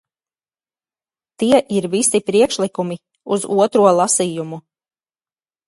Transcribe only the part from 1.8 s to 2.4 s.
ir visi